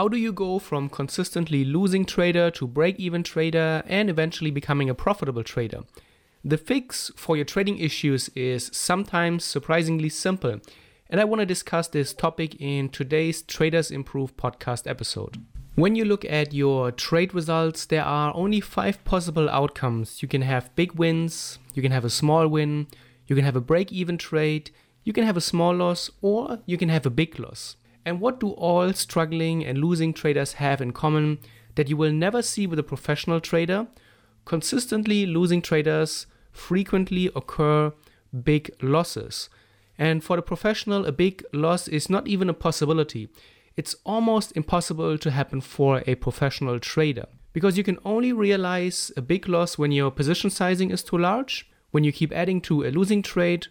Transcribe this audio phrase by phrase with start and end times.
[0.00, 4.88] How do you go from consistently losing trader to break even trader and eventually becoming
[4.88, 5.82] a profitable trader?
[6.42, 10.58] The fix for your trading issues is sometimes surprisingly simple,
[11.10, 15.36] and I want to discuss this topic in today's Traders Improve podcast episode.
[15.74, 20.22] When you look at your trade results, there are only five possible outcomes.
[20.22, 22.86] You can have big wins, you can have a small win,
[23.26, 24.70] you can have a break even trade,
[25.04, 27.76] you can have a small loss, or you can have a big loss.
[28.04, 31.38] And what do all struggling and losing traders have in common
[31.74, 33.86] that you will never see with a professional trader?
[34.44, 37.92] Consistently losing traders frequently occur
[38.42, 39.48] big losses.
[39.98, 43.28] And for the professional, a big loss is not even a possibility.
[43.76, 49.22] It's almost impossible to happen for a professional trader because you can only realize a
[49.22, 52.90] big loss when your position sizing is too large, when you keep adding to a
[52.90, 53.66] losing trade,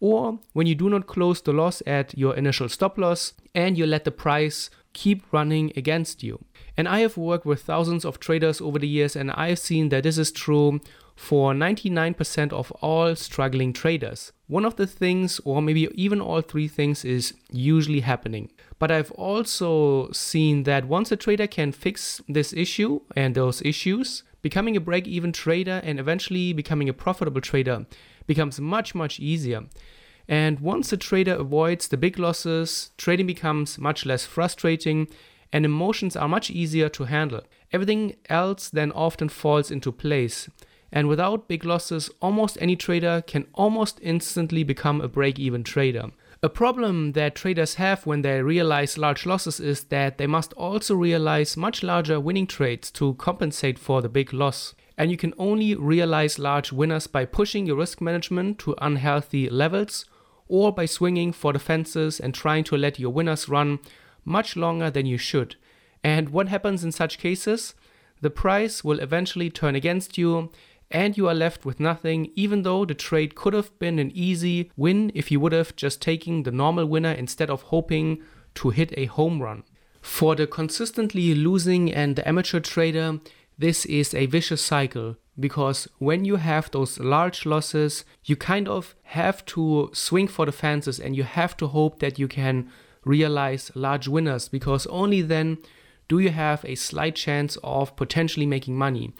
[0.00, 3.86] or when you do not close the loss at your initial stop loss and you
[3.86, 6.42] let the price keep running against you.
[6.76, 9.90] And I have worked with thousands of traders over the years, and I have seen
[9.90, 10.80] that this is true
[11.14, 14.32] for 99% of all struggling traders.
[14.46, 18.50] One of the things, or maybe even all three things, is usually happening.
[18.78, 24.22] But I've also seen that once a trader can fix this issue and those issues,
[24.40, 27.84] becoming a break even trader and eventually becoming a profitable trader
[28.26, 29.64] becomes much, much easier.
[30.30, 35.08] And once a trader avoids the big losses, trading becomes much less frustrating
[35.52, 37.40] and emotions are much easier to handle.
[37.72, 40.48] Everything else then often falls into place.
[40.92, 46.12] And without big losses, almost any trader can almost instantly become a break even trader.
[46.44, 50.94] A problem that traders have when they realize large losses is that they must also
[50.94, 55.74] realize much larger winning trades to compensate for the big loss and you can only
[55.74, 60.04] realize large winners by pushing your risk management to unhealthy levels
[60.50, 63.78] or by swinging for the fences and trying to let your winners run
[64.24, 65.54] much longer than you should.
[66.02, 67.74] And what happens in such cases?
[68.20, 70.50] The price will eventually turn against you
[70.90, 74.72] and you are left with nothing, even though the trade could have been an easy
[74.76, 78.20] win if you would have just taken the normal winner instead of hoping
[78.56, 79.62] to hit a home run.
[80.02, 83.20] For the consistently losing and the amateur trader,
[83.60, 88.94] this is a vicious cycle because when you have those large losses, you kind of
[89.02, 92.70] have to swing for the fences and you have to hope that you can
[93.04, 95.58] realize large winners because only then
[96.08, 99.12] do you have a slight chance of potentially making money.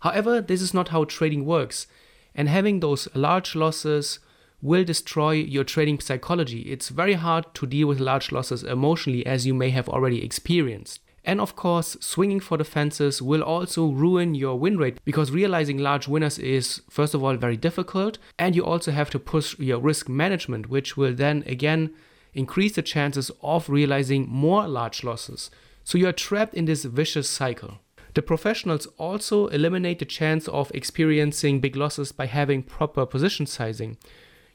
[0.00, 1.86] However, this is not how trading works,
[2.34, 4.18] and having those large losses
[4.60, 6.60] will destroy your trading psychology.
[6.62, 11.00] It's very hard to deal with large losses emotionally, as you may have already experienced.
[11.26, 15.76] And of course, swinging for the fences will also ruin your win rate because realizing
[15.76, 18.18] large winners is, first of all, very difficult.
[18.38, 21.92] And you also have to push your risk management, which will then again
[22.32, 25.50] increase the chances of realizing more large losses.
[25.82, 27.78] So you are trapped in this vicious cycle.
[28.14, 33.98] The professionals also eliminate the chance of experiencing big losses by having proper position sizing.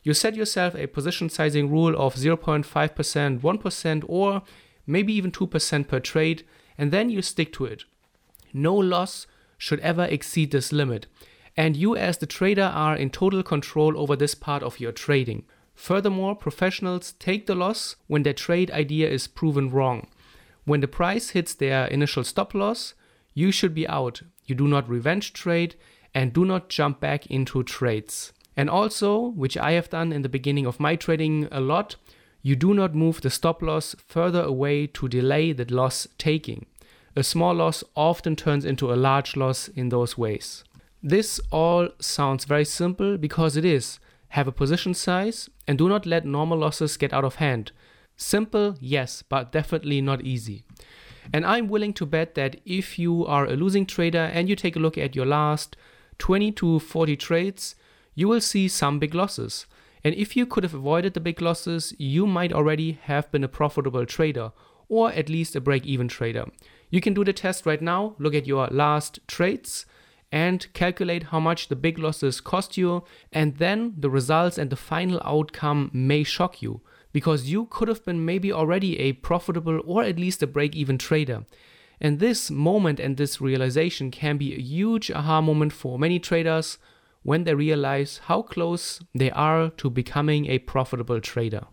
[0.03, 4.42] You set yourself a position sizing rule of 0.5%, 1%, or
[4.88, 6.44] maybe even 2% per trade,
[6.81, 7.84] and then you stick to it.
[8.52, 9.28] No loss
[9.59, 11.06] should ever exceed this limit,
[11.56, 15.44] and you, as the trader, are in total control over this part of your trading.
[15.75, 20.08] Furthermore, professionals take the loss when their trade idea is proven wrong.
[20.66, 22.96] When the price hits their initial stop loss,
[23.36, 24.24] you should be out.
[24.47, 25.75] You do not revenge trade
[26.16, 28.34] and do not jump back into trades.
[28.58, 31.97] And also, which I have done in the beginning of my trading a lot,
[32.41, 36.66] you do not move the stop loss further away to delay the loss taking.
[37.14, 40.64] A small loss often turns into a large loss in those ways.
[41.04, 44.00] This all sounds very simple because it is.
[44.30, 47.74] Have a position size and do not let normal losses get out of hand.
[48.16, 50.64] Simple, yes, but definitely not easy.
[51.34, 54.78] And I'm willing to bet that if you are a losing trader and you take
[54.78, 55.76] a look at your last
[56.20, 57.76] 20 to 40 trades,
[58.16, 59.66] you will see some big losses.
[60.04, 63.50] And if you could have avoided the big losses, you might already have been a
[63.50, 64.52] profitable trader
[64.91, 66.46] or at least a break even trader.
[66.90, 69.85] You can do the test right now, look at your last trades
[70.34, 74.76] and calculate how much the big losses cost you, and then the results and the
[74.76, 76.82] final outcome may shock you
[77.14, 80.97] because you could have been maybe already a profitable or at least a break even
[80.97, 81.46] trader.
[82.02, 86.78] And this moment and this realization can be a huge aha moment for many traders
[87.23, 91.67] when they realize how close they are to becoming a profitable trader.